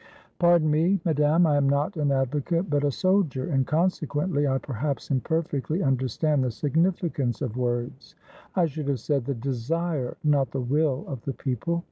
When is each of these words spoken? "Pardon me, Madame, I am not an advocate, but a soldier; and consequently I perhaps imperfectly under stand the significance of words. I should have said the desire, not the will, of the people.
"Pardon 0.39 0.71
me, 0.71 0.99
Madame, 1.05 1.45
I 1.45 1.57
am 1.57 1.69
not 1.69 1.95
an 1.95 2.11
advocate, 2.11 2.71
but 2.71 2.83
a 2.83 2.89
soldier; 2.89 3.47
and 3.51 3.67
consequently 3.67 4.47
I 4.47 4.57
perhaps 4.57 5.11
imperfectly 5.11 5.83
under 5.83 6.07
stand 6.07 6.43
the 6.43 6.49
significance 6.49 7.39
of 7.39 7.55
words. 7.55 8.15
I 8.55 8.65
should 8.65 8.87
have 8.87 8.99
said 8.99 9.25
the 9.25 9.35
desire, 9.35 10.17
not 10.23 10.49
the 10.49 10.59
will, 10.61 11.05
of 11.07 11.21
the 11.25 11.33
people. 11.33 11.79